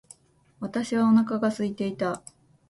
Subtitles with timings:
[0.59, 2.23] 私はお腹が空いていた。